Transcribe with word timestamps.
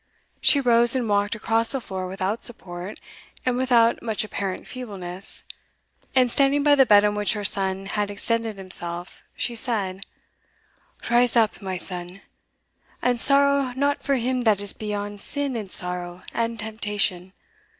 She 0.41 0.59
rose 0.59 0.95
and 0.95 1.07
walked 1.07 1.35
across 1.35 1.69
the 1.73 1.79
floor 1.79 2.07
without 2.07 2.41
support, 2.41 2.99
and 3.45 3.55
without 3.55 4.01
much 4.01 4.23
apparent 4.23 4.67
feebleness, 4.67 5.43
and 6.15 6.31
standing 6.31 6.63
by 6.63 6.73
the 6.73 6.87
bed 6.87 7.03
on 7.03 7.13
which 7.13 7.33
her 7.33 7.45
son 7.45 7.85
had 7.85 8.09
extended 8.09 8.57
himself, 8.57 9.21
she 9.35 9.53
said, 9.55 10.03
"Rise 11.11 11.35
up, 11.35 11.61
my 11.61 11.77
son, 11.77 12.21
and 12.99 13.19
sorrow 13.19 13.73
not 13.77 14.01
for 14.01 14.15
him 14.15 14.41
that 14.41 14.59
is 14.59 14.73
beyond 14.73 15.21
sin 15.21 15.55
and 15.55 15.71
sorrow 15.71 16.23
and 16.33 16.57
temptation. 16.57 17.33